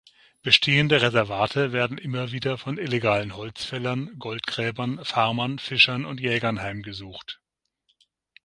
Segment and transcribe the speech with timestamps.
[0.41, 7.39] Bestehende Reservate werden immer wieder von illegalen Holzfällern, Goldgräbern, Farmern, Fischern und Jägern heimgesucht.